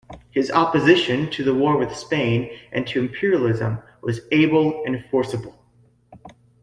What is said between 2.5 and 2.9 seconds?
and